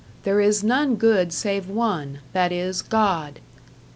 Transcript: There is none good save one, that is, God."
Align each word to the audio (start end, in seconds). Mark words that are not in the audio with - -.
There 0.23 0.39
is 0.41 0.63
none 0.63 0.95
good 0.95 1.31
save 1.31 1.69
one, 1.69 2.21
that 2.33 2.51
is, 2.51 2.81
God." 2.81 3.39